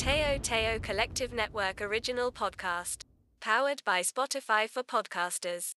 [0.00, 3.04] Teo Teo Collective Network original podcast.
[3.38, 5.76] Powered by Spotify for podcasters.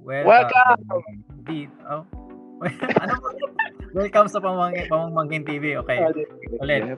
[0.00, 0.80] Welcome!
[1.44, 2.08] Di, oh.
[3.04, 3.30] ano ba?
[3.92, 5.76] Welcome sa Pamangkin, Pamangkin TV.
[5.84, 6.00] Okay.
[6.64, 6.96] Ulit.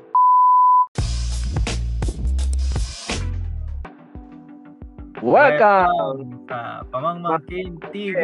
[5.19, 6.46] Welcome!
[6.46, 8.23] sa Pamangkin TV.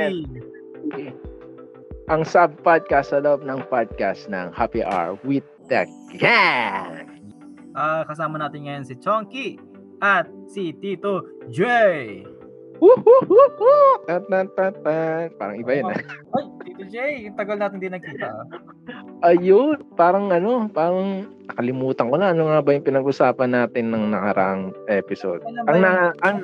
[2.11, 5.87] Ang sub-podcast sa loob ng podcast ng Happy Hour with the
[6.19, 7.07] Gang!
[7.79, 9.63] Ah, kasama natin ngayon si Chonky
[10.03, 11.63] at si Tito J.
[12.83, 14.03] Woohoo!
[14.11, 15.31] Tan, tan, tan, tan.
[15.39, 15.87] Parang iba yun.
[15.87, 16.03] ah.
[16.35, 16.97] Ay, Tito J,
[17.31, 18.27] yung tagal natin din nagkita.
[19.23, 24.75] Ayun, parang ano, parang nakalimutan ko na ano nga ba yung pinag-usapan natin ng nakaraang
[24.91, 25.47] episode.
[25.47, 25.91] Ano Ang, na,
[26.27, 26.37] ang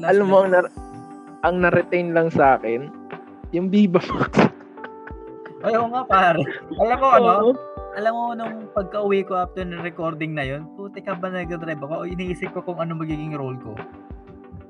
[0.00, 0.60] last alam mo, ang, na,
[1.44, 2.88] ang na-retain lang sa akin,
[3.52, 4.55] yung Viva Max.
[5.64, 6.40] Ay, oo nga pare.
[6.76, 7.32] Alam mo ano?
[7.96, 12.04] Alam mo nung pagka-uwi ko after ng recording na yun, puti ka ba nag-drive ako?
[12.04, 13.72] Iniisip ko kung ano magiging role ko.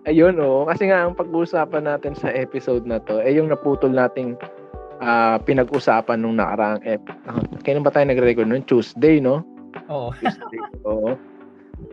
[0.06, 0.62] Ayun, oo.
[0.70, 4.38] Kasi nga, ang pag-uusapan natin sa episode na to, eh yung naputol nating
[5.02, 7.02] ah, pinag-usapan nung nakaraang ep.
[7.26, 8.62] Ah, kailan ba tayo nagre-record nun?
[8.62, 9.42] Tuesday, no?
[9.90, 10.14] Oo.
[10.22, 10.62] Tuesday.
[10.86, 11.18] oo.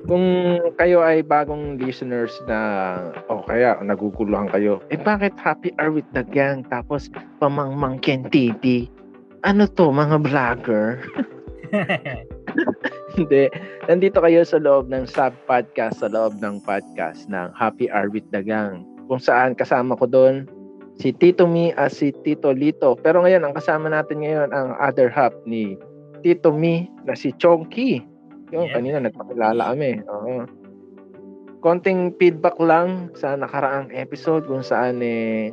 [0.08, 2.60] Kung kayo ay bagong listeners na,
[3.28, 7.12] o kaya naguguluhan kayo, eh bakit Happy Hour with the Gang tapos
[7.44, 8.88] Pamangmang Ken TV?
[9.44, 11.04] Ano to, mga vlogger?
[13.18, 13.52] Hindi.
[13.92, 18.40] Nandito kayo sa loob ng sub-podcast, sa loob ng podcast ng Happy Hour with the
[18.40, 18.88] Gang.
[19.12, 20.48] Kung saan kasama ko doon
[20.98, 22.96] si Tito Mi at si Tito Lito.
[23.02, 25.76] Pero ngayon, ang kasama natin ngayon ang other half ni
[26.22, 28.13] Tito Mi na si Chonky.
[28.54, 28.76] Yung Yeah.
[28.78, 29.92] kanina nagpakilala kami.
[30.06, 30.46] Oo.
[31.60, 35.50] Konting feedback lang sa nakaraang episode kung saan eh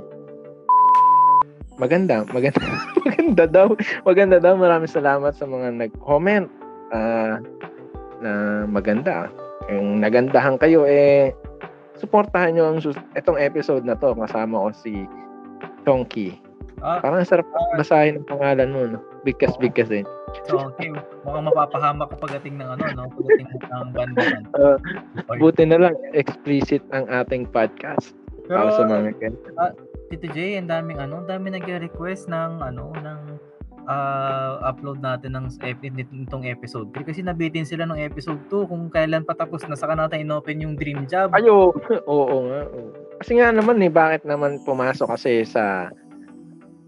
[1.78, 2.60] maganda, maganda,
[3.00, 3.68] maganda daw.
[4.04, 4.52] Maganda daw.
[4.54, 6.46] Maraming salamat sa mga nag-comment
[6.92, 7.40] ah,
[8.20, 8.30] na
[8.68, 9.32] maganda.
[9.70, 11.32] Yung nagandahan kayo, eh,
[11.96, 14.12] supportahan nyo ang sus- itong episode na to.
[14.12, 15.08] Kasama ko si
[15.86, 16.36] Chonky.
[16.82, 17.46] ah, Parang sarap
[17.78, 19.00] basahin ang pangalan mo, no?
[19.22, 20.04] Bigkas, bigkas eh.
[20.48, 20.90] So, okay.
[21.24, 23.04] Mukhang mapapahamak pagdating ng ano, no?
[23.14, 24.22] Pagdating ng banda.
[24.60, 24.76] Uh,
[25.40, 28.12] buti na lang, explicit ang ating podcast.
[28.44, 29.32] Pero, para sa mga kan.
[30.10, 33.20] Tito J, ang daming ano, daming nagre-request ng ano, ng
[33.90, 35.46] ah, upload natin ng
[36.12, 40.26] nitong episode 3 kasi nabitin sila ng episode 2 kung kailan patapos na saka natin
[40.26, 41.34] inopen yung dream job.
[41.34, 41.74] Ayo,
[42.10, 42.60] oo nga.
[42.70, 42.90] oo.
[43.20, 45.90] Kasi nga naman eh, bakit naman pumasok kasi sa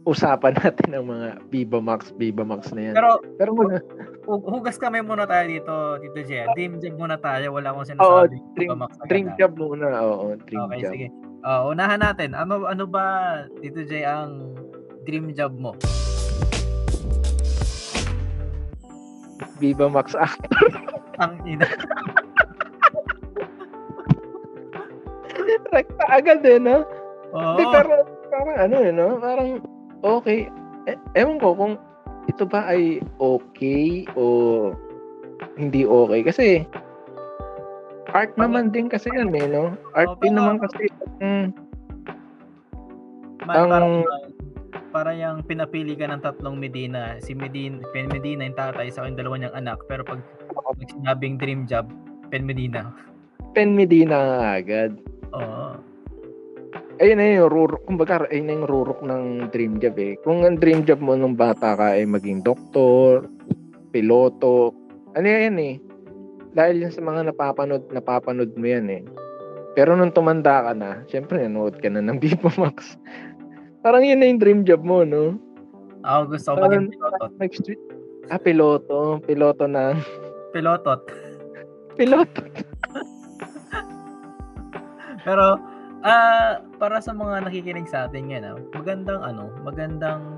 [0.03, 2.95] usapan natin ng mga Viva Max, Viva Max na yan.
[2.95, 3.79] Pero Pero muna,
[4.25, 6.51] hu- hugas kami muna tayo dito, Tito J.
[6.53, 7.91] Dream job muna tayo, wala akong Oo,
[8.27, 8.37] sinasabi.
[8.55, 9.37] dream, Max agad, dream ah.
[9.37, 9.87] job muna.
[10.03, 10.91] Oo, dream Okay, job.
[10.91, 11.07] sige.
[11.43, 12.35] Ah, unahan natin.
[12.35, 13.05] Ano ano ba
[13.59, 14.55] Tito J ang
[15.03, 15.75] dream job mo?
[19.59, 20.75] Viva Max actor.
[21.23, 21.69] Ang ina.
[25.71, 26.83] Rekta agad eh, no?
[27.31, 27.55] Oo.
[27.55, 27.91] Hindi, pero
[28.29, 29.07] parang ano eh, no?
[29.19, 29.49] Parang
[30.03, 30.51] okay.
[30.85, 31.75] Eh, ewan ko kung
[32.27, 34.71] ito ba ay okay o
[35.59, 36.21] hindi okay.
[36.23, 36.47] Kasi
[38.13, 39.73] art naman din kasi yan eh, no?
[39.97, 40.91] Art Oh, din naman kasi.
[41.23, 41.55] Mm,
[43.43, 43.95] Ma- Ang- parang,
[44.95, 49.19] para yung pinapili ka ng tatlong Medina, si Medina, Pen Medina yung tatay sa yung
[49.19, 51.91] dalawa niyang anak, pero pag, pag sinabing dream job,
[52.31, 52.93] Pen Medina.
[53.57, 54.95] Pen Medina agad.
[55.35, 55.75] Oo.
[57.03, 57.83] Ayun na yung rurok.
[57.83, 60.15] Kumbaga, ayun na yung rurok ng dream job eh.
[60.23, 63.27] Kung ang dream job mo nung bata ka ay maging doktor,
[63.91, 64.71] piloto,
[65.19, 65.83] ano yan eh.
[66.55, 69.03] Dahil yan sa mga napapanood, napapanood mo yan eh.
[69.75, 72.95] Pero nung tumanda ka na, syempre nanood ka na ng Viva Max.
[73.83, 75.35] Parang yun na yung dream job mo, no?
[76.07, 77.31] Ako gusto ko maging pilotot.
[77.43, 77.83] Nag-street.
[78.31, 79.19] Ah, piloto.
[79.27, 79.99] Piloto ng...
[80.55, 81.03] Pilotot.
[81.99, 82.47] Piloto.
[85.27, 85.72] Pero,
[86.03, 90.37] ah para sa mga nakikinig sa atin yan, ah, magandang ano, magandang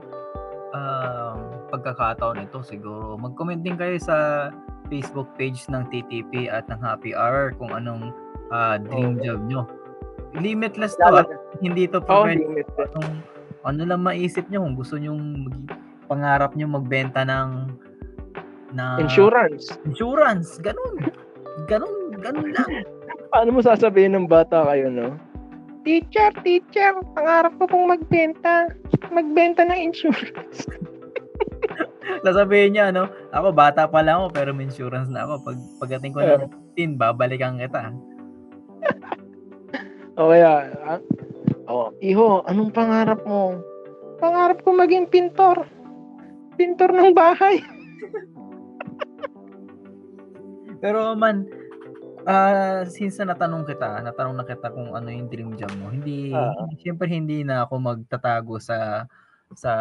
[0.70, 3.16] um, pagkakataon ito siguro.
[3.16, 4.48] Mag-comment din kayo sa
[4.86, 8.12] Facebook page ng TTP at ng Happy Hour kung anong
[8.50, 9.22] ah, dream Oo.
[9.22, 9.62] job nyo.
[10.34, 11.24] Limitless to, ah.
[11.58, 12.66] hindi to Oh, pwede limit.
[12.90, 13.22] kung
[13.64, 17.72] ano lang maisip nyo kung gusto nyo mag- pangarap nyo magbenta ng
[18.74, 19.72] na Insurance.
[19.86, 20.98] insurance ganun
[21.64, 22.70] ganun ganun lang
[23.32, 25.14] Paano mo sasabihin ng bata kayo, no?
[25.84, 28.72] Teacher, teacher, pangarap ko pong magbenta.
[29.12, 30.64] Magbenta ng insurance.
[32.24, 33.04] sasabihin niya ano
[33.36, 36.40] ako bata pa lang ako pero may insurance na ako pag pagdating ko Yeah.
[36.40, 37.90] ng 15 babalikan kita
[40.14, 41.02] O kaya, ah,
[41.66, 43.58] oh, iho, anong pangarap mo?
[44.22, 45.66] Pangarap ko maging pintor.
[46.54, 47.58] Pintor ng bahay.
[50.82, 51.50] Pero man,
[52.24, 56.32] ah since na natanong kita, natanong na kita kung ano yung dream job mo, hindi,
[56.32, 59.08] hindi siyempre hindi na ako magtatago sa
[59.54, 59.72] sa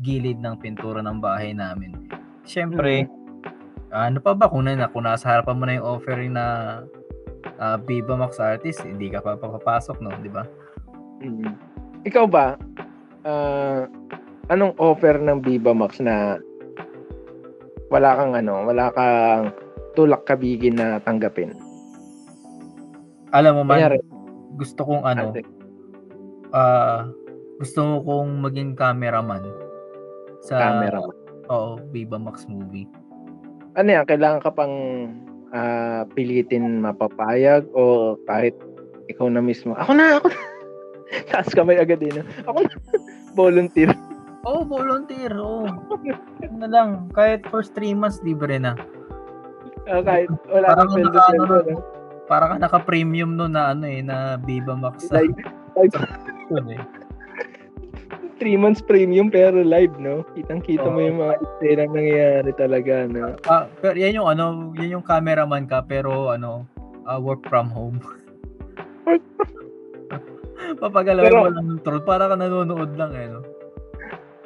[0.00, 2.08] gilid ng pintura ng bahay namin.
[2.44, 3.08] Siyempre,
[3.94, 6.46] ano pa ba kung, na, kung nasa harapan mo na yung offering na
[7.58, 10.12] ah, Viva Max Artist, hindi ka pa papapasok, no?
[10.20, 10.44] Di ba?
[11.24, 11.54] Mm.
[12.04, 12.60] Ikaw ba,
[13.24, 13.88] ah,
[14.52, 16.36] anong offer ng Viva Max na
[17.88, 19.54] wala kang ano, wala kang
[19.94, 21.54] tulak kabigin na tanggapin?
[23.34, 23.98] Alam mo man, Kunyari,
[24.54, 25.34] gusto kong ano,
[26.54, 27.10] ah
[27.58, 29.42] gusto kong maging cameraman
[30.42, 31.00] sa camera.
[31.50, 32.88] Oo, Viva Max movie.
[33.74, 34.74] Ano yan, kailangan ka pang
[35.54, 38.54] ah, pilitin mapapayag o kahit
[39.06, 40.38] ikaw na mismo, ako na, ako na.
[41.30, 42.22] Taas kamay agad din.
[42.22, 42.24] no?
[42.48, 42.74] Ako na.
[43.38, 43.90] Volunteer.
[44.44, 45.32] Oo, oh, volunteer.
[45.32, 48.76] Ano na lang, kahit first 3 months, libre na.
[49.84, 51.76] Ah, kahit wala Parang kang sweldo ano sweldo, nun, no?
[52.24, 55.36] Para ka naka-premium no na ano eh, na Viva Max sa Like,
[55.76, 55.92] like
[56.72, 56.80] eh.
[58.40, 60.24] 3 months premium pero live, no?
[60.34, 61.06] Kitang-kita mo Oo.
[61.06, 63.36] yung mga eksena nangyayari talaga, no?
[63.46, 66.64] Ah, pero yan yung ano, yan yung cameraman ka pero ano,
[67.04, 68.00] ah, work from home.
[70.82, 73.44] Papagalawin Pero- mo lang ng troll para ka nanonood lang eh, no?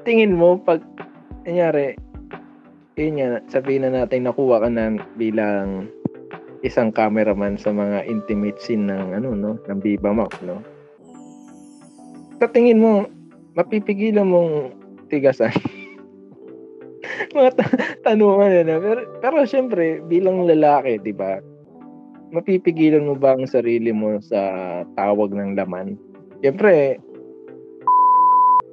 [0.03, 0.83] Tingin mo, pag,
[1.47, 1.95] nangyari,
[2.99, 5.87] yun nga, sabihin na natin nakuha ka na bilang
[6.67, 10.59] isang cameraman sa mga intimate scene ng ano no ng Viva Max no?
[12.43, 13.07] Sa tingin mo
[13.55, 14.75] mapipigilan mong
[15.11, 15.55] tigasan?
[17.35, 21.39] Mga ta- tanungan na pero pero syempre bilang lalaki di ba
[22.35, 25.95] mapipigilan mo ba ang sarili mo sa tawag ng laman?
[26.43, 26.99] Syempre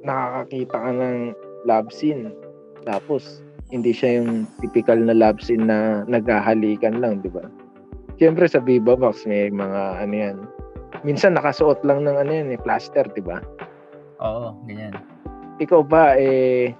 [0.02, 1.18] nakakakita ka ng
[1.66, 2.30] love scene.
[2.86, 7.42] Tapos hindi siya yung typical na love scene na naghahalikan lang di ba
[8.16, 10.36] Siyempre sa Viva Max may mga ano yan.
[11.04, 13.44] Minsan nakasuot lang ng ano yan eh, plaster, di ba?
[14.24, 14.96] Oo, ganyan.
[15.60, 16.72] Ikaw ba eh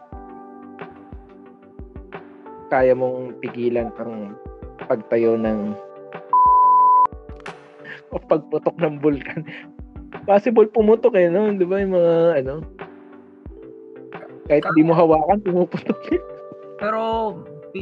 [2.72, 4.34] kaya mong pigilan ang
[4.88, 5.76] pagtayo ng
[8.12, 9.44] o pagputok ng bulkan.
[10.24, 11.52] Possible pumutok eh, no?
[11.52, 12.64] Di ba yung mga ano?
[14.48, 16.24] Kahit di mo hawakan, pumuputok yun.
[16.76, 17.00] Pero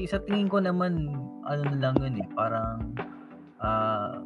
[0.06, 1.10] sa tingin ko naman
[1.44, 2.94] ano na lang yun eh, parang
[3.62, 4.18] ah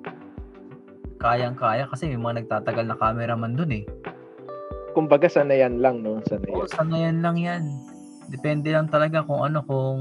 [1.18, 3.84] kayang-kaya kasi may mga nagtatagal na cameraman dun eh.
[4.94, 6.18] Kumbaga sanayan lang, no?
[6.18, 6.66] Oo, Sanayan.
[6.70, 7.62] sanayan lang yan.
[8.30, 9.98] Depende lang talaga kung ano, kung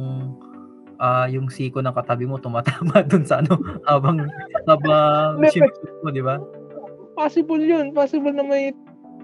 [0.98, 4.30] ah yung siko ng katabi mo tumatama dun sa ano, habang,
[4.66, 6.38] habang sinushoot mo, di ba?
[7.18, 7.94] Possible yun.
[7.98, 8.74] Possible na may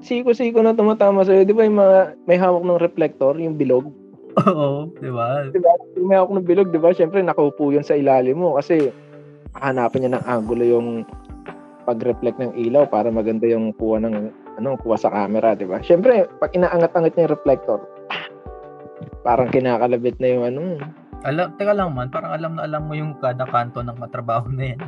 [0.01, 1.45] siko-siko na tumatama sa'yo.
[1.45, 3.85] Di ba yung mga may hawak ng reflector, yung bilog?
[4.33, 5.45] Oo, di ba?
[5.49, 5.73] Di ba?
[5.99, 6.89] May hawak ng bilog, di ba?
[6.91, 8.89] Siyempre, nakaupo yun sa ilalim mo kasi
[9.61, 10.87] hanapan niya ng angulo yung
[11.85, 15.81] pag-reflect ng ilaw para maganda yung kuha ng ano, kuha sa camera, di ba?
[15.81, 17.79] Siyempre, pag inaangat-angat niya yung reflector,
[19.25, 20.61] parang kinakalabit na yung ano.
[21.23, 24.75] Alam, teka lang man, parang alam na alam mo yung kada kanto ng katrabaho na
[24.75, 24.79] yan.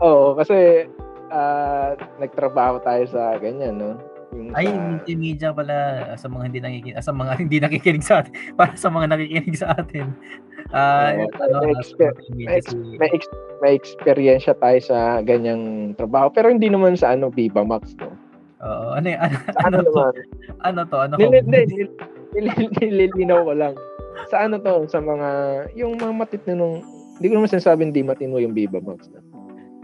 [0.00, 0.88] Oo, kasi
[1.30, 3.98] ah, nagtrabaho tayo sa ganyan, no?
[4.34, 5.76] Yung Ay, sa- multimedia pala
[6.18, 9.68] sa mga hindi nakikinig, sa mga hindi nakikinig sa atin, para sa mga nakikinig sa
[9.78, 10.06] atin.
[10.74, 16.26] Ah, Oo, ano, may exper- may, ex- may, ex- may experience tayo sa ganyang trabaho
[16.26, 18.10] pero hindi naman sa ano Viva Max no.
[18.66, 19.90] Oo, ano, ano, Sa ano ano, to?
[19.94, 20.14] naman?
[20.66, 20.98] ano to?
[20.98, 21.14] Ano?
[21.22, 21.60] Hindi,
[22.34, 23.74] nil- nililinaw ko lang.
[24.26, 24.90] Sa ano to?
[24.90, 25.28] Sa mga
[25.78, 26.82] yung mga matitinong
[27.16, 29.06] hindi ko naman sinasabing di matino yung Viva Max.
[29.14, 29.22] No?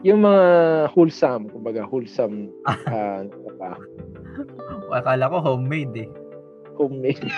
[0.02, 0.42] Yung mga
[0.90, 3.22] wholesome, kumbaga wholesome uh.
[4.98, 6.10] Akala ko homemade eh.
[6.76, 7.28] homemade.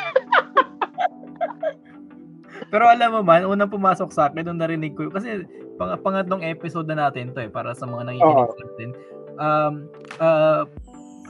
[2.71, 5.47] Pero alam mo man, unang pumasok sa akin nung narinig ko, kasi
[5.79, 8.55] pang pangatlong episode na natin to eh, para sa mga nakikinig Oo.
[8.55, 8.91] sa atin.
[9.35, 9.75] Um,
[10.23, 10.63] uh,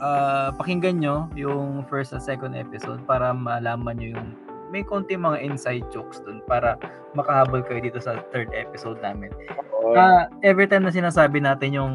[0.01, 4.29] uh, pakinggan nyo yung first at second episode para malaman nyo yung
[4.73, 6.75] may konti mga inside jokes dun para
[7.13, 9.29] makahabol kayo dito sa third episode namin.
[9.85, 9.93] Oo.
[9.93, 11.93] Ah, every time na sinasabi natin yung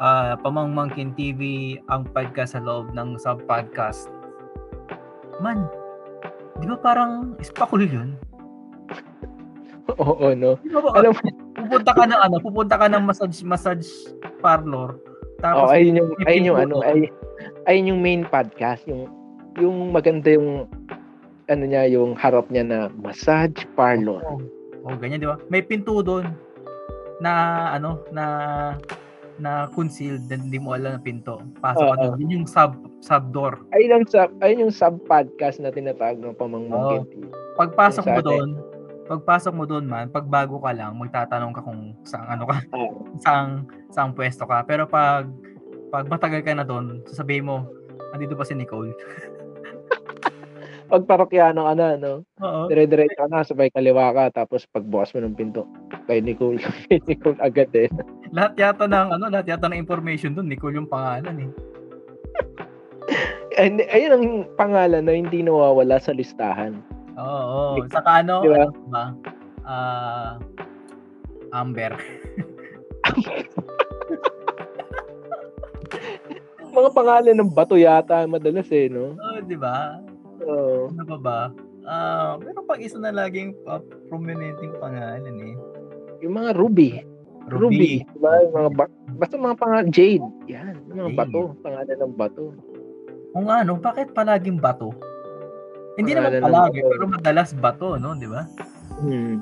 [0.00, 4.12] ah, Pamangmangkin TV ang podcast sa loob ng sub-podcast,
[5.40, 5.68] man,
[6.60, 8.16] di ba parang spakul yun?
[9.96, 10.60] Oo, no.
[10.60, 11.20] Di ba ba, Alam mo,
[11.56, 13.88] pupunta ka ng ano, pupunta ka ng massage massage
[14.44, 14.96] parlor.
[14.96, 17.08] oh, Tapos ayun yung ayun yung ano, ay
[17.68, 19.08] ayun yung main podcast, yung
[19.56, 20.68] yung maganda yung
[21.46, 24.20] ano niya, yung harap niya na massage parlor.
[24.26, 24.40] Oh,
[24.84, 25.40] oh, ganyan di ba?
[25.48, 26.28] May pinto doon
[27.22, 27.32] na
[27.72, 28.24] ano na
[29.36, 31.40] na concealed na hindi mo alam na pinto.
[31.60, 32.02] Pasok ka Oo.
[32.02, 32.16] doon.
[32.24, 32.72] Yun yung sub
[33.04, 33.60] sub door.
[33.76, 37.28] Ayun yung sub, ayun yung sub-podcast na tinatawag ng pamangmangkin.
[37.56, 38.48] Pagpasok Yung sa mo doon,
[39.06, 43.06] pagpasok mo doon man, pag bago ka lang, magtatanong ka kung saan ano ka, Oo.
[43.24, 44.64] saan saan pwesto ka.
[44.64, 45.28] Pero pag
[45.92, 47.68] pag matagal ka na doon, sasabihin mo,
[48.12, 48.92] andito pa si Nicole.
[50.86, 52.22] Pag parokyano ka na, no?
[52.38, 52.70] Oo.
[52.70, 55.66] Dire-diretso ka na, sabay kaliwa ka, tapos pagbukas mo ng pinto,
[56.06, 57.90] kay Nicole, kay Nicole agad eh.
[58.32, 61.50] Lahat yata ng ano, lahat yata ng information doon, Nicole yung pangalan eh.
[63.62, 66.76] And, ayun ang pangalan na hindi nawawala sa listahan.
[67.16, 67.88] Oo, oo.
[67.88, 68.68] Saka ano, Di ba?
[68.68, 69.04] ano ba?
[69.64, 70.30] Ah,
[71.50, 71.96] Amber.
[76.76, 79.16] Mga pangalan ng bato yata madalas eh, no?
[79.16, 79.96] Oo, di ba?
[80.44, 80.92] Oo.
[80.92, 81.38] Ano pa ba?
[81.86, 83.80] Ah, meron pang isa na laging uh,
[84.10, 85.56] prominenteng pangalan eh.
[86.20, 87.00] yung mga Ruby.
[87.50, 88.02] Ruby.
[88.02, 88.32] Diba?
[88.42, 90.26] Yung mga ba- basta mga pangalan, Jade.
[90.50, 91.18] Yan, yung mga Jade.
[91.18, 91.40] bato.
[91.62, 92.44] Pangalan ng bato.
[93.32, 94.90] Kung ano, bakit palaging bato?
[95.96, 96.90] Hindi naman palagi, bato.
[96.92, 98.12] pero madalas bato, no?
[98.16, 98.44] Di ba?
[99.00, 99.40] Hmm.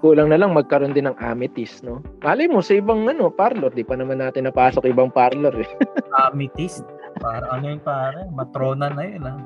[0.00, 2.00] Kulang na lang magkaroon din ng amethyst, no?
[2.24, 5.68] Malay mo sa ibang ano, parlor, di pa naman natin napasok ibang parlor eh.
[6.24, 6.88] Amethyst.
[7.20, 8.24] Para ano yun pare?
[8.32, 9.36] Matrona na yun ah.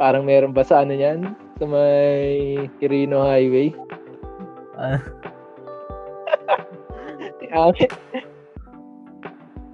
[0.00, 1.36] Parang meron ba sa ano yan?
[1.60, 3.76] Sa may Quirino Highway?
[4.78, 5.02] Ah.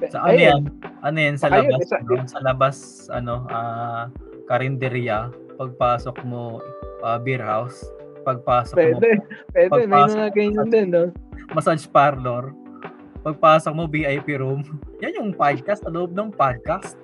[0.13, 0.63] sa ano yan?
[1.01, 1.35] Ano yan?
[1.41, 2.15] Sa Ayun, labas, isa- no?
[2.29, 2.77] Sa labas,
[3.11, 4.09] ano, ah,
[4.47, 5.33] karinderya.
[5.57, 6.61] Pagpasok mo,
[7.01, 7.85] ah, beer house.
[8.25, 9.11] Pagpasok mo, Pwede,
[9.53, 9.71] pwede.
[9.85, 11.13] May mga ganyan din, no?
[11.53, 12.57] massage parlor.
[13.25, 14.65] Pagpasok mo, VIP room.
[15.01, 16.97] Yan yung podcast, sa loob ng podcast.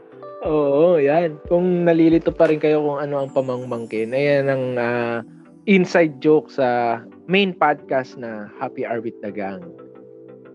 [0.45, 1.37] Oo, yan.
[1.49, 5.19] Kung nalilito pa rin kayo kung ano ang pamangmangkin, ayan ang ah,
[5.69, 9.61] inside joke sa main podcast na Happy Hour with the Gang.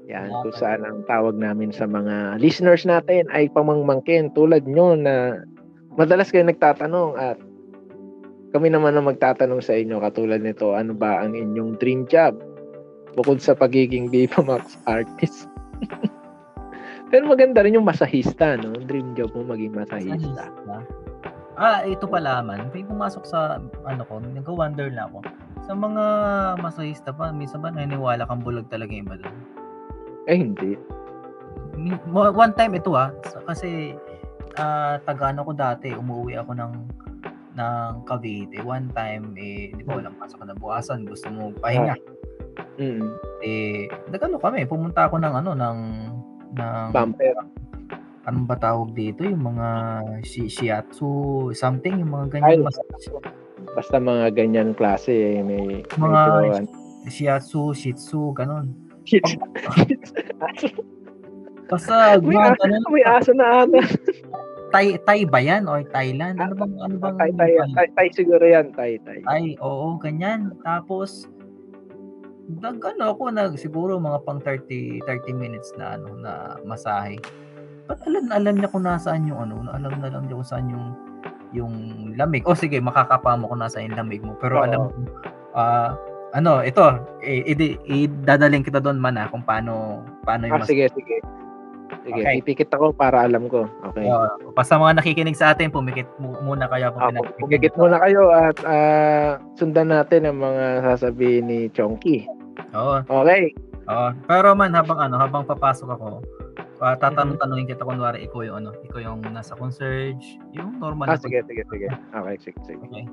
[0.06, 5.42] Yan, kung saan ang tawag namin sa mga listeners natin ay pamangmangkin tulad nyo na
[5.98, 7.38] madalas kayo nagtatanong at
[8.54, 12.38] kami naman ang magtatanong sa inyo katulad nito, ano ba ang inyong dream job?
[13.18, 15.50] Bukod sa pagiging Viva Max artist.
[17.12, 18.78] Pero maganda rin yung masahista, no?
[18.86, 20.54] Dream job mo maging masahista.
[20.54, 21.05] Sahista.
[21.56, 22.68] Ah, ito pala man.
[22.76, 25.24] May pumasok sa, ano ko, nag-wonder na ako.
[25.64, 26.04] Sa mga
[26.60, 29.38] masahista pa, minsan ba naniniwala kang bulag talaga yung iba doon?
[30.28, 30.76] Eh, hindi.
[32.12, 33.12] One time ito ah,
[33.48, 33.96] kasi
[34.56, 36.74] ah taga ko dati, umuwi ako ng
[37.56, 38.60] ng Cavite.
[38.64, 41.96] One time, eh, di ba walang pasok na bukasan, gusto mo pahinga.
[42.76, 43.16] Mm.
[43.44, 45.80] Eh, nagano kami, pumunta ako ng ano, ng,
[46.60, 47.36] ng, Bumper.
[48.26, 49.26] Anong ba tawag dito?
[49.26, 49.68] Yung mga
[50.26, 53.08] shi- shiatsu, something, yung mga Ay, ganyan massage.
[53.76, 55.86] Basta mga ganyan klase, eh, may...
[55.96, 58.74] Mga- medyo- Shiatsu, shih tzu, ganon.
[59.06, 59.22] Shit.
[61.70, 63.82] Basta, may, mga ganun, may aso na ata.
[64.74, 65.70] Thai, Thai ba yan?
[65.70, 66.38] Or Thailand?
[66.42, 69.22] Ano bang, ano bang, Tay, tay, tay, tay siguro yan, tay, tay.
[69.26, 70.54] Ay, oo, ganyan.
[70.62, 71.30] Tapos,
[72.50, 76.34] nag ano ako, nag, siguro mga pang 30, 30 minutes na, ano, na
[76.66, 77.18] masahe.
[77.86, 80.50] Ba't alam na alam niya kung nasaan yung ano, na alam na alam niya kung
[80.50, 80.86] saan yung
[81.56, 81.74] yung
[82.20, 82.44] lamig.
[82.44, 84.34] O sige, makakapa mo kung nasaan yung lamig mo.
[84.42, 84.66] Pero Oo.
[84.66, 84.90] alam mo,
[85.54, 85.94] ah,
[86.36, 86.84] ano, ito,
[87.24, 87.48] eh,
[87.86, 91.24] idadaling kita doon man ah, kung paano, paano yung Ah, sige, sige.
[92.06, 92.42] Sige, Okay.
[92.42, 93.66] pipikit ako para alam ko.
[93.94, 94.06] Okay.
[94.06, 94.54] Oo.
[94.54, 96.94] basta mga nakikinig sa atin, pumikit mu- muna kayo.
[96.98, 97.10] Ah,
[97.42, 102.26] pumikit muna kayo at ah, sundan natin ang mga sasabihin ni Chonky.
[102.74, 103.02] Oo.
[103.06, 103.54] Okay.
[103.90, 104.10] Oo.
[104.26, 106.22] Pero man habang ano, habang papasok ako,
[106.86, 111.42] uh, tatanong-tanongin kita kunwari ikaw yung ano, ikaw yung nasa concierge, yung normal Ah, sige,
[111.50, 111.88] sige, sige.
[112.14, 112.78] Okay, sige, sige.
[112.86, 113.06] Okay.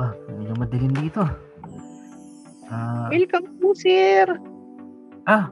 [0.00, 1.26] Ah, medyo madilim dito.
[2.70, 4.24] Ah, Welcome po, sir.
[5.26, 5.50] ah,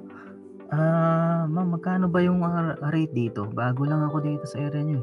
[0.70, 3.50] ah, ma'am, magkano ba yung ah, rate dito?
[3.50, 5.02] Bago lang ako dito sa area niyo.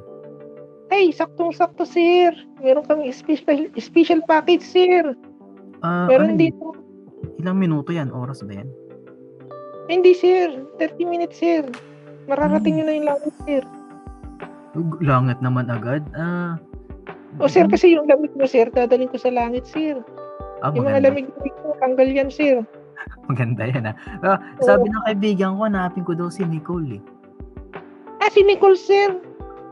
[0.88, 2.32] Ay, saktong-sakto, sir.
[2.64, 5.04] Meron kami special special package, sir.
[5.84, 6.85] Ah, Pero ano yun?
[7.38, 8.10] Ilang minuto yan?
[8.10, 8.70] Oras ba yan?
[9.86, 10.50] Hindi, sir.
[10.78, 11.62] 30 minutes, sir.
[12.26, 12.80] Mararating Hmm.
[12.80, 13.64] nyo na yung langit, sir.
[15.00, 16.04] Langit naman agad.
[16.14, 16.58] Ah,
[17.36, 20.00] O, sir, kasi yung lamig mo, sir, dadaling ko sa langit, sir.
[20.64, 21.08] ah, Yung mga maganda.
[21.12, 22.64] lamig mo, tanggal yan, sir.
[23.30, 23.96] Maganda yan ah.
[24.22, 27.02] Ah, sabi ng kaibigan ko, hanapin ko daw si Nicole eh.
[28.18, 29.20] Ah, si Nicole, sir.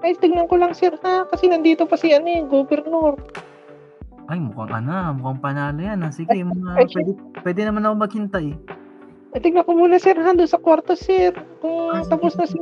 [0.04, 1.24] Ay, tignan ko lang, sir, ha?
[1.26, 3.16] Kasi nandito pa si, ano, yung governor.
[4.32, 6.00] Ay, mukhang ano, mukhang panalo yan.
[6.03, 6.12] Ah.
[6.13, 7.12] Sige, mga, pwede,
[7.44, 8.48] pwede naman ako maghintay.
[9.34, 10.15] Ay, tignan ko muna, sir?
[10.15, 11.34] Doon sa kwarto, sir.
[11.60, 12.56] Kung Ah, tapos na si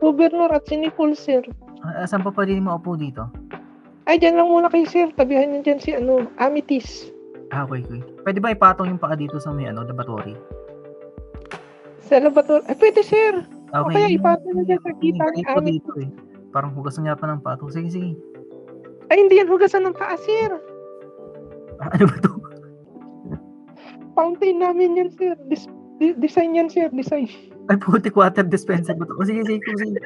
[0.00, 1.44] governor at si Nicole, sir.
[1.84, 3.28] Ah, saan pa pwede maupo dito?
[4.08, 5.12] Ay, dyan lang muna kayo, sir.
[5.14, 7.12] Tabihan niyo dyan si, ano, Amethyst.
[7.54, 8.02] Ah, okay, okay.
[8.26, 10.34] Pwede ba ipatong yung paa dito sa may ano, laboratory?
[12.02, 12.64] Sa laboratory.
[12.66, 13.32] Ay, pwede, sir.
[13.76, 15.72] O kaya ipatong na dyan sa kita ni Amit.
[15.78, 16.10] dito eh.
[16.50, 17.68] Parang hugasan niya pa ng pato.
[17.68, 18.16] Sige, sige.
[19.12, 20.50] Ay, hindi yan hugasan ng paa, sir.
[21.80, 22.30] Ano ba to?
[24.16, 25.36] Fountain namin yan, sir.
[25.52, 25.68] Dis-
[26.00, 26.88] di- design yan, sir.
[26.88, 27.28] Design.
[27.68, 29.14] Ay, puti water dispenser ba to?
[29.18, 30.00] O, sige, sige, sige.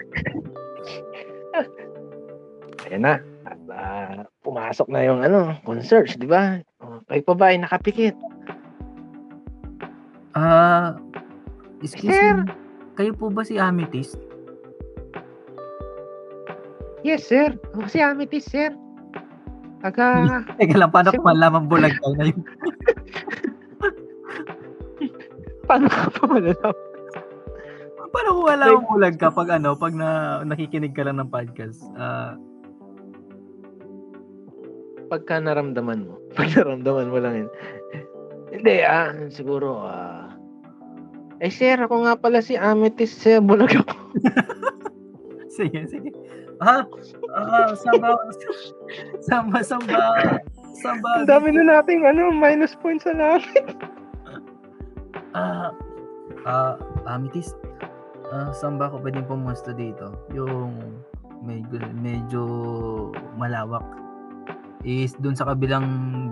[2.91, 3.15] Ayan na.
[3.47, 6.59] At ah, pumasok na yung ano, concierge, di ba?
[6.83, 8.19] O, kayo pa ba ay nakapikit?
[10.35, 10.99] Ah,
[11.83, 12.47] excuse Sir.
[12.47, 12.51] me.
[12.99, 14.19] Kayo po ba si Amethyst?
[17.01, 17.57] Yes, sir.
[17.73, 18.75] O, si Amethyst, sir.
[19.81, 20.05] Taga...
[20.61, 21.29] Teka lang, paano ko Sir.
[21.29, 22.45] malaman bulag kayo na yung...
[25.65, 26.79] Paano ka pa malalaman?
[28.13, 31.81] Paano ko malaman bulag ka pag ano, pag na, nakikinig ka lang ng podcast?
[31.95, 32.35] Ah,
[35.11, 36.23] Pagka naramdaman mo.
[36.39, 37.51] Pag naramdaman mo lang yun.
[38.55, 40.31] Hindi, ah, siguro, ah...
[41.43, 43.43] eh, sir, ako nga pala si Amethyst, sir.
[43.43, 43.95] Bulag ako.
[45.59, 46.15] sige, sige.
[46.61, 46.85] Ah,
[47.33, 48.21] ah, samba,
[49.25, 50.01] samba, samba,
[50.77, 51.11] samba.
[51.17, 53.45] Ang dami na nating, ano, minus points sa lahat.
[55.33, 55.73] Ah,
[56.45, 56.75] ah,
[57.09, 57.57] Amethyst.
[58.29, 60.13] Ah, saan ba ako pwedeng pumusta dito?
[60.37, 60.77] Yung
[61.41, 62.43] medyo, medyo
[63.35, 63.83] malawak.
[64.81, 65.85] Is dun sa kabilang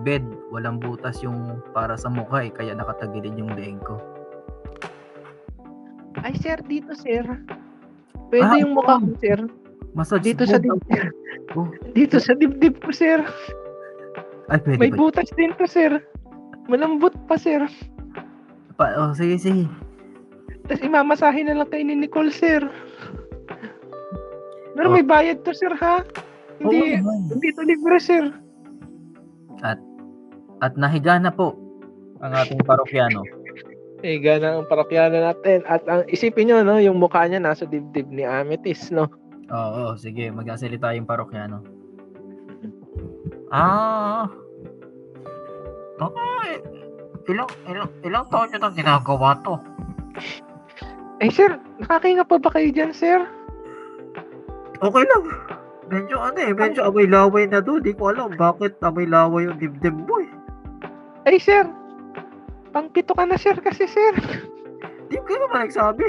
[0.05, 4.01] bed, walang butas yung para sa mukha eh, kaya nakatagilid yung leeg ko.
[6.21, 7.25] Ay, sir, dito, sir.
[8.29, 9.05] Pwede Ah, yung mukha oo.
[9.05, 9.41] mo, sir.
[9.99, 11.11] Massage Dito sa dibdib.
[11.59, 13.19] Oh, Dito sa dibdib ko, sir.
[14.49, 15.99] ay, pwede May butas din to, sir.
[16.71, 17.67] Malambot pa, sir.
[18.79, 19.67] Pa, oh, sige, sige.
[20.71, 22.63] Tapos imamasahin na lang kay ni Nicole, sir.
[24.79, 24.95] Pero Oh.
[24.95, 26.07] may bayad to, sir, ha?
[26.63, 27.35] Hindi, naman.
[27.35, 28.31] hindi to libre, sir.
[30.59, 31.55] At nahiga na po
[32.19, 33.23] ang ating parokyano.
[34.03, 35.63] Eh, gana ang parokyano natin.
[35.67, 39.07] At ang isipin nyo, no, yung mukha niya nasa dibdib ni Amethyst, no?
[39.49, 41.65] Oo, sige, magsasalita yung parokyano.
[43.49, 44.29] Ah.
[45.97, 46.53] Okay.
[47.29, 49.57] Ilang, ilang, ilang taon nyo nang ginagawa to?
[51.19, 53.25] Eh, sir, nakakainga pa ba kayo dyan, sir?
[54.79, 55.25] Okay lang.
[55.89, 57.81] Medyo ano eh, medyo amoy laway na doon.
[57.81, 60.31] Di ko alam bakit amoy laway yung dibdib mo eh.
[61.25, 61.65] Ay, sir.
[62.71, 64.13] Pangpito ka na, sir, kasi, sir.
[65.09, 66.05] Di ko naman nagsabi.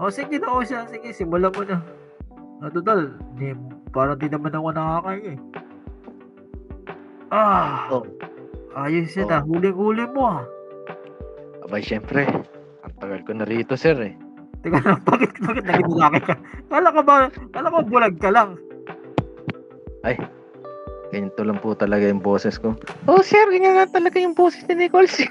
[0.00, 1.80] O sige na o siya, sige, simulan mo na.
[2.60, 3.56] Ah, total, di,
[3.90, 5.38] parang di naman ako nakakain eh.
[7.32, 8.04] Ah, Oh.
[8.76, 10.44] ayos yun ah, huling-huli mo ah.
[11.64, 12.28] Abay, syempre.
[12.84, 14.12] Ang tagal ko na rito, sir, eh.
[14.60, 16.34] Teka lang, bakit, bakit naging lalaki ka?
[16.68, 17.16] Kala ka ba,
[17.54, 18.60] kala ko bulag ka lang.
[21.10, 22.78] Ganito lang po talaga yung boses ko.
[23.10, 25.26] Oh, sir, ganyan nga talaga yung boses ni Nicole, sir.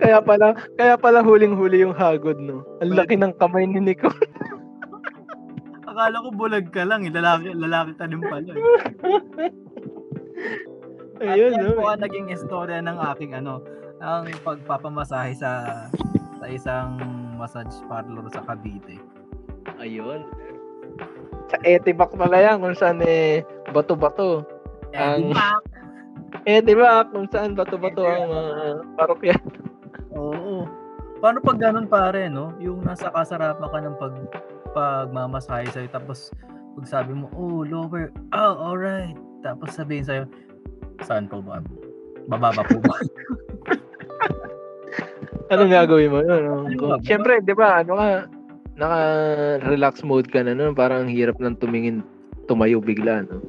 [0.00, 2.64] Kaya pala, kaya pala huling-huli yung hagod, no?
[2.84, 4.14] Ang laki ng kamay ni Nicole.
[5.92, 7.12] Akala ko bulag ka lang, eh.
[7.12, 8.52] lalaki, lalaki ka din pala.
[8.52, 8.62] Eh.
[11.22, 11.78] Ayun, At yan no?
[11.78, 13.62] po ang naging istorya ng aking ano,
[14.02, 15.86] ang pagpapamasahe sa
[16.42, 16.98] sa isang
[17.38, 18.98] massage parlor sa Cavite.
[19.78, 20.26] Ayun.
[21.46, 24.42] Sa Etibac pala yan, kung saan eh, bato-bato.
[24.90, 25.50] Eh, Ang- di ba?
[26.42, 28.42] Eh, di ba, kung saan bato-bato ang mga
[28.98, 29.36] parokya.
[30.22, 30.66] Oo.
[31.22, 32.54] Paano pag ganun pare, no?
[32.58, 34.14] Yung nasa kasarapan ka ng pag
[34.72, 36.32] pagmamasahe sa'yo, tapos
[36.78, 39.14] pag sabi mo, oh, lower, oh, alright.
[39.44, 40.24] Tapos sabihin sa'yo,
[41.04, 41.60] saan po ba?
[42.30, 42.96] Bababa po ba?
[45.52, 46.24] Anong gagawin mo?
[46.24, 46.96] Ano, Ano?
[47.04, 48.06] Siyempre, di ba, ano ka,
[48.80, 52.00] naka-relax mode ka na nun, parang ang hirap nang tumingin,
[52.48, 53.44] tumayo bigla, no?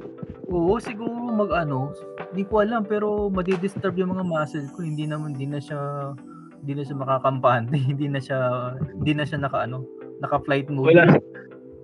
[0.52, 1.90] Oo, siguro mag ano,
[2.30, 4.84] hindi ko alam pero madidisturb yung mga muscle ko.
[4.84, 6.12] Hindi naman, hindi na siya,
[6.64, 7.76] hindi na siya makakampante.
[7.92, 8.38] hindi na siya,
[8.80, 9.84] hindi na siya naka ano,
[10.24, 10.96] naka-flight mode.
[10.96, 11.04] Wala,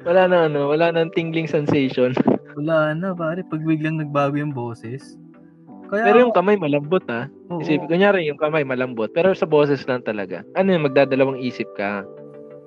[0.09, 2.17] wala na, ano, wala nang tingling sensation.
[2.57, 5.21] Wala na pare, pag biglang nagbago yung boses.
[5.93, 7.29] Kaya, Pero yung kamay malambot, ha?
[7.53, 10.41] oo, Isipin, kunyari, yung kamay malambot, pero sa boses lang talaga.
[10.57, 12.07] Ano yun, magdadalawang isip ka.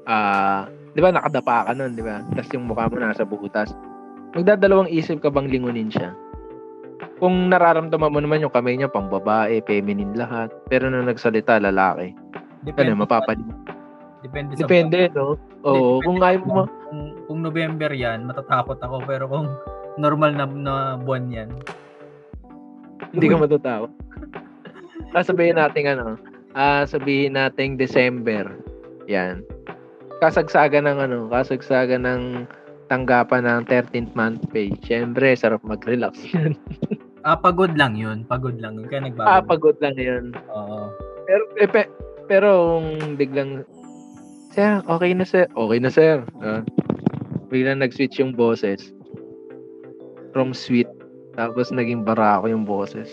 [0.05, 2.21] Ah, di ba, nakadapa ka nun, di ba?
[2.37, 3.73] Tapos yung mukha mo nasa butas.
[4.37, 6.13] Magdadalawang isip ka bang lingunin siya?
[7.17, 10.49] Kung nararamdaman mo naman yung kamay niya, pang babae, feminine lahat.
[10.67, 12.11] Pero nung nagsalita, lalaki.
[12.63, 13.43] depende, Ano, mapapali.
[14.19, 15.35] depende sa Depende, no?
[15.63, 19.03] Oo, kung ayaw mo, kung, kung November yan, matatakot ako.
[19.03, 19.47] Pero kung
[19.95, 21.49] normal na, na buwan yan,
[23.11, 23.87] hindi ka matatawa.
[25.13, 26.17] ah, sabihin natin ano,
[26.53, 28.49] ah, sabihin natin December.
[29.05, 29.43] Yan.
[30.17, 32.21] Kasagsagan ng ano, kasagsagan ng
[32.87, 34.71] tanggapan ng 13th month pay.
[34.81, 36.55] Siyempre, sarap mag-relax yan.
[37.23, 38.27] Ah, pagod lang yun.
[38.27, 38.87] Pagod lang yun.
[38.91, 39.27] Kaya nagbago.
[39.27, 40.35] ah, pagod lang yun.
[40.51, 40.91] Oo.
[41.23, 41.87] Pero, eh, pe,
[42.27, 43.63] pero kung biglang,
[44.53, 45.49] Sir, okay na sir.
[45.57, 46.21] Okay na sir.
[46.45, 46.61] Ah,
[47.49, 48.93] biglang nag-switch yung boses.
[50.29, 50.85] From sweet.
[51.33, 53.09] Tapos naging barako yung boses.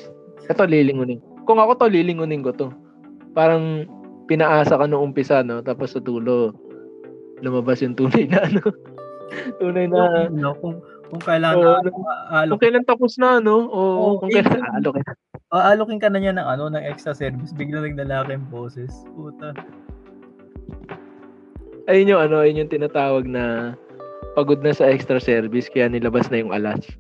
[0.53, 1.25] Ito, lilingunin.
[1.49, 2.69] Kung ako to, lilingunin ko to.
[3.33, 3.89] Parang
[4.29, 5.65] pinaasa ka noong umpisa, no?
[5.65, 6.53] Tapos sa tulo,
[7.41, 8.61] lumabas yung tunay na ano.
[9.65, 10.77] tunay na, no, kung,
[11.11, 11.91] kung kailangan Oo, na,
[12.31, 13.67] alo, kung kailan tapos na, no?
[13.67, 15.03] O Oo, kung eh, kailan, alo ka.
[15.51, 17.51] aalokin ka na niya ng ano, ng extra service.
[17.51, 18.95] Bigla naglalaki yung boses.
[19.19, 19.51] Puta.
[21.91, 23.75] Ayun yung ano, ayun yung tinatawag na
[24.39, 26.87] pagod na sa extra service kaya nilabas na yung alas.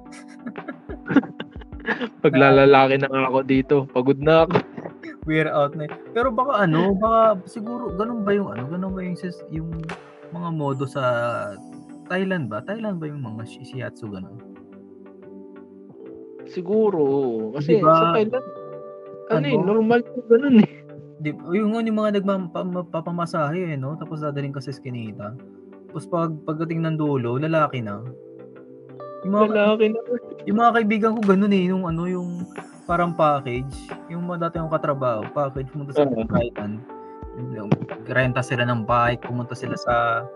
[2.25, 4.59] Paglalalaki na ako dito, pagod na ako.
[5.29, 5.87] We're out na.
[6.11, 9.15] Pero baka ano, baka siguro ganun ba yung ano, ganun ba yung
[9.53, 9.71] yung
[10.35, 11.03] mga modo sa
[12.11, 12.59] Thailand ba?
[12.61, 14.35] Thailand ba yung mga shi- shiatsu ganun?
[16.51, 17.03] Siguro,
[17.55, 18.47] kasi Di ba, sa Thailand,
[19.31, 19.47] ano, ano?
[19.47, 20.71] eh, normal yung ganun eh.
[21.21, 23.95] Di, yung, yung mga nagpapamasahe eh, no?
[23.95, 25.39] Tapos dadaling ka sa skinita.
[25.91, 28.03] Tapos pag pagdating ng dulo, lalaki na.
[29.23, 29.99] Yung mga, Lalaki na.
[30.49, 32.31] yung mga kaibigan ko ganun eh, yung ano, yung
[32.91, 33.71] parang package.
[34.11, 36.27] Yung mga dati yung katrabaho, package, pumunta sa Oo.
[36.27, 36.83] Thailand.
[38.11, 40.27] Renta sila ng bike, pumunta sila sa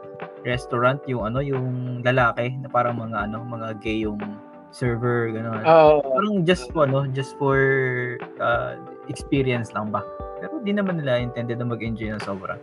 [0.47, 4.21] restaurant, yung ano, yung lalaki, na parang mga ano, mga gay yung
[4.75, 5.63] server, gano'n.
[5.63, 7.59] Ah, parang just for ano, just for
[8.43, 8.75] uh,
[9.07, 10.03] experience lang ba.
[10.43, 12.59] Pero di naman nila intended na mag-enjoy ng sobra.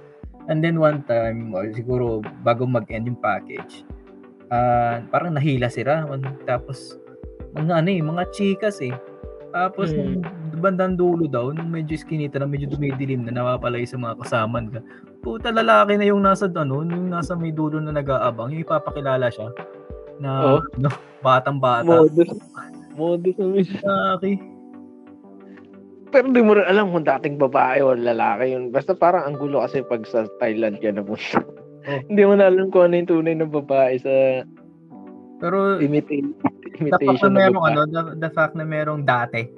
[0.49, 3.87] And then one time, or siguro bago mag-end yung package,
[4.51, 6.03] ah parang nahila sila.
[6.43, 6.99] Tapos,
[7.55, 8.95] mga ano eh, mga chikas eh.
[9.51, 10.23] Tapos, Hmm.
[10.61, 14.79] Bandang dulo daw, nung medyo skinita na, medyo dumidilim na, napapalay sa mga kasaman ka.
[15.25, 19.49] Puta, lalaki na yung nasa, ano, yung nasa may dulo na nag-aabang, yung ipapakilala siya
[20.21, 20.61] na, Oh.
[20.77, 20.93] no,
[21.25, 22.05] batang-bata.
[22.05, 22.29] modus.
[22.93, 23.71] Modus na miss.
[23.81, 24.31] Lalaki.
[26.11, 28.67] Pero di mo rin alam kung dating babae o lalaki yun.
[28.67, 31.39] Basta parang ang gulo kasi pag sa Thailand ka napunta.
[31.39, 31.47] Oh.
[32.11, 34.13] Hindi mo na alam kung ano yung tunay ng babae sa
[35.41, 36.37] Pero imitation
[36.85, 39.49] na ng merong ano, the, the fact na merong dati.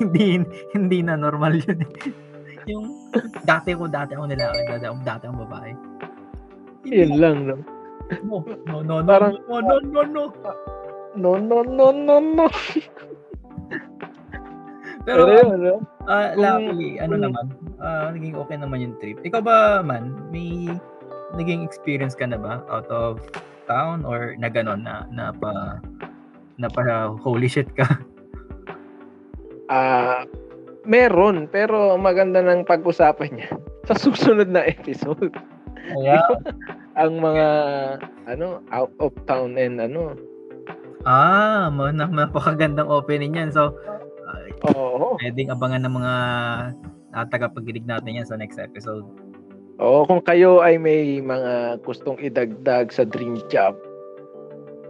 [0.00, 0.42] Hindi
[0.74, 1.78] hindi na normal yun.
[2.68, 2.86] yung
[3.42, 5.70] dati ko, dati ako nilaki, dati ako, dati akong babae.
[6.84, 7.56] Yun lang, no?
[8.24, 10.24] No, no, no, no, Parang- no, no, no, no.
[11.18, 12.46] No, no, no, no, no.
[15.08, 15.74] Pero, Pero yun, no?
[16.04, 17.44] ah, kung- luckily, ano naman,
[17.80, 19.18] ah, naging okay naman yung trip.
[19.24, 20.68] Ikaw ba, man, may
[21.36, 23.20] naging experience ka na ba out of
[23.68, 25.80] town or na ganon na, na pa,
[26.60, 27.84] na pa holy shit ka?
[29.68, 30.24] Ah,
[30.88, 33.50] meron, pero maganda ng pag-usapan niya
[33.88, 35.32] sa susunod na episode.
[35.88, 36.20] Kaya,
[36.98, 37.46] Ang mga
[38.26, 40.18] ano, out of town and ano.
[41.06, 43.54] ah, napakagandang opening yan.
[43.54, 43.70] So,
[44.26, 44.42] ah,
[44.74, 45.14] Oo.
[45.22, 46.14] pwedeng abangan ng mga
[47.14, 49.06] uh, tagapagilig natin yan sa next episode.
[49.78, 53.78] Oo, kung kayo ay may mga gustong idagdag sa dream job,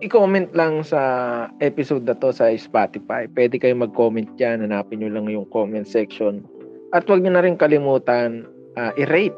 [0.01, 1.01] i-comment lang sa
[1.59, 3.27] episode na to sa Spotify.
[3.27, 4.63] Pwede kayo mag-comment dyan.
[4.63, 6.43] Hanapin nyo lang yung comment section.
[6.95, 8.47] At huwag nyo na rin kalimutan
[8.79, 9.35] ah, i-rate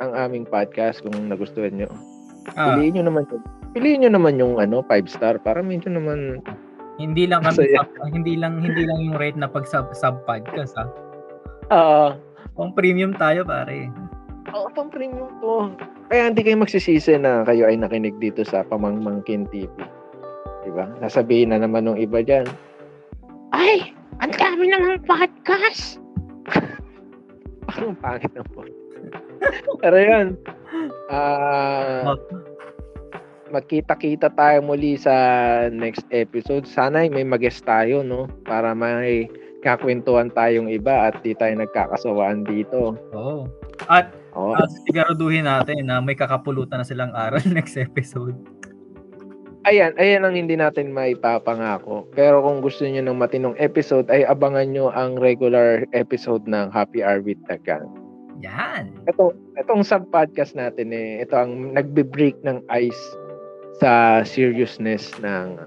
[0.00, 1.90] ang aming podcast kung nagustuhan nyo.
[2.56, 3.44] Ah, Piliin nyo naman yung,
[3.76, 6.40] piliin nyo naman yung ano, 5 star para medyo naman
[6.96, 7.80] hindi lang kami Masaya.
[7.84, 10.84] sub- hindi lang hindi lang yung rate na pag sub, sub podcast ha.
[11.72, 12.10] ah
[12.56, 13.88] Pang premium tayo pare.
[14.50, 15.70] Oo, pang premium to.
[16.10, 19.70] Kaya hindi kayo magsisisi na kayo ay nakinig dito sa Pamangmangkin TV.
[20.60, 20.90] Diba?
[20.98, 22.44] Nasabihin na naman ng iba dyan,
[23.50, 23.90] Ay!
[24.20, 25.98] Ang dami naman podcast!
[27.66, 28.62] Parang pangit na po.
[29.80, 30.26] Pero yun,
[31.08, 32.18] ah, Oh.
[33.50, 35.10] magkita-kita tayo muli sa
[35.72, 36.68] next episode.
[36.68, 38.30] Sana ay may mag-guest tayo, no?
[38.46, 39.26] Para may
[39.60, 42.94] kakwentuhan tayong iba at di tayo nagkakasawaan dito.
[43.10, 43.48] Oo.
[43.88, 44.54] At Oo.
[44.54, 48.36] uh, siguraduhin natin na may kakapulutan na silang aral next episode.
[49.68, 52.08] Ayan, ayan ang hindi natin maipapangako.
[52.16, 57.04] Pero kung gusto niyo ng matinong episode, ay abangan nyo ang regular episode ng Happy
[57.04, 57.84] Hour with the Gang.
[58.40, 58.96] Yan.
[59.04, 63.02] Ito, itong sub-podcast natin eh, ito ang nagbe-break ng ice
[63.84, 65.60] sa seriousness ng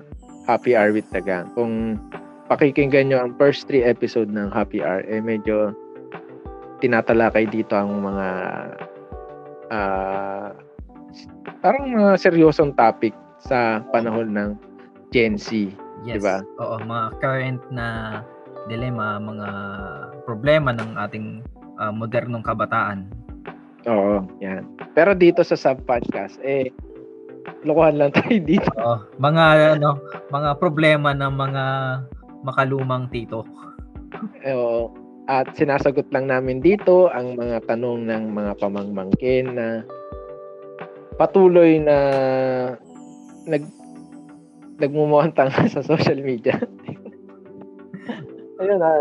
[0.49, 1.53] Happy Hour with the Gang.
[1.53, 2.01] Kung
[2.49, 5.69] pakikinggan nyo ang first three episode ng Happy Hour, eh medyo
[6.83, 8.27] tinatalakay dito ang mga
[9.71, 10.51] ah,
[11.63, 14.49] parang mga seryosong topic sa panahon ng
[15.15, 15.71] Gen Z.
[16.03, 16.19] Yes.
[16.19, 16.43] Diba?
[16.59, 18.19] Oo, mga current na
[18.67, 19.49] dilema, mga
[20.27, 21.39] problema ng ating
[21.79, 23.07] ah, modernong kabataan.
[23.87, 24.67] Oo, yan.
[24.91, 26.71] Pero dito sa sub-podcast, eh,
[27.63, 28.67] lokohan lang tayo dito.
[28.75, 29.99] Oo, mga ano,
[30.31, 31.63] mga problema ng mga
[32.43, 33.47] makalumang tito.
[34.43, 35.02] Eh, oo.
[35.31, 39.67] At sinasagot lang namin dito ang mga tanong ng mga pamangmangkin na
[41.15, 41.97] patuloy na
[43.47, 43.63] nag
[44.81, 46.57] nagmumuhantang sa social media.
[48.59, 48.91] ayun na.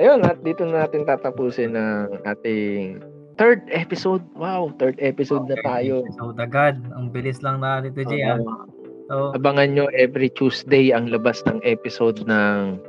[0.00, 3.02] Ayun, at dito na natin tatapusin ang ating
[3.36, 4.24] third episode.
[4.32, 6.00] Wow, third episode na tayo.
[6.16, 6.80] So, agad.
[6.96, 8.24] Ang bilis lang na dito, Jay.
[8.24, 8.40] ah.
[8.40, 8.64] Oo.
[9.12, 12.80] So, Abangan nyo every Tuesday ang labas ng episode ng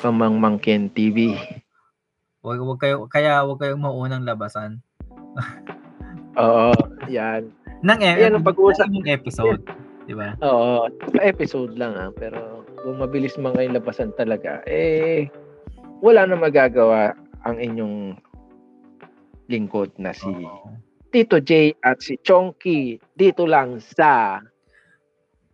[0.00, 1.36] Pamangmangkin TV.
[2.46, 4.78] Wag, wag kayo, kaya wag kayong maunang labasan.
[6.38, 6.70] Oo,
[7.10, 7.50] yan.
[7.82, 8.86] Nang e- Ayan ang pag-uusap.
[8.86, 9.60] ng episode.
[10.06, 10.38] Di ba?
[10.38, 12.14] Oo, sa episode lang ah.
[12.14, 15.26] Pero kung mabilis man kayo labasan talaga, eh,
[15.98, 18.14] wala na magagawa ang inyong
[19.50, 20.70] lingkod na si Oo.
[21.10, 24.38] Tito J at si Chonky dito lang sa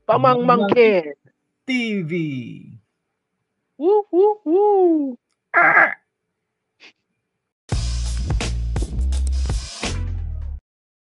[0.04, 1.14] Pamangmangkin.
[1.62, 2.10] TV.
[3.78, 5.14] Woo, woo, woo.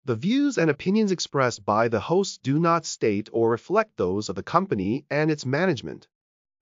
[0.07, 4.37] The views and opinions expressed by the host do not state or reflect those of
[4.37, 6.07] the company and its management.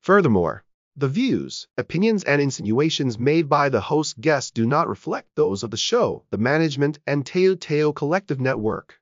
[0.00, 0.64] Furthermore,
[0.96, 5.70] the views, opinions, and insinuations made by the host guests do not reflect those of
[5.70, 8.92] the show, the management, and Teo Teo Collective Network.